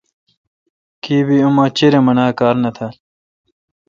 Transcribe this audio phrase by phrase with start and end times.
[1.03, 2.93] کیبی اما چریم انا کار نہ تال۔